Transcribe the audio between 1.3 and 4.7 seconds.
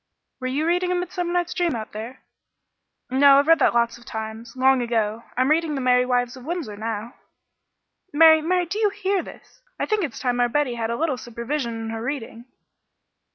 Night's Dream' out there?" "No, I've read that lots of times